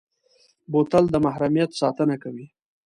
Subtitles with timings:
[0.71, 2.45] بوتل د محرمیت ساتنه کوي.